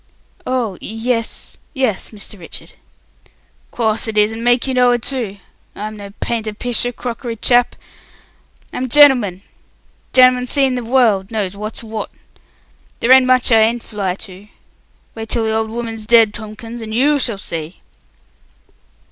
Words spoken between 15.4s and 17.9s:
the old woman's dead, Tomkins, and you shall see!"